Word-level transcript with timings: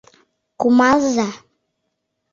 —Кумалза! 0.59 1.27